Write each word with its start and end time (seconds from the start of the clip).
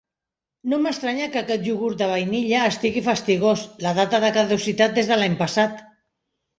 No 0.71 0.79
m'estranya 0.85 1.27
que 1.35 1.39
aquest 1.41 1.67
iogurt 1.73 2.01
de 2.01 2.09
vainilla 2.13 2.63
estigui 2.71 3.05
fastigós, 3.11 3.69
la 3.87 3.95
data 4.03 4.25
de 4.27 4.35
caducitat 4.41 5.03
és 5.07 5.15
de 5.15 5.23
l'any 5.25 5.41
passat. 5.47 5.91